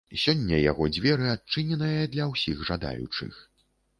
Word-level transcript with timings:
Сёння 0.21 0.59
яго 0.71 0.87
дзверы 0.95 1.27
адчыненыя 1.33 2.01
для 2.15 2.25
ўсіх 2.31 2.65
жадаючых. 2.73 3.33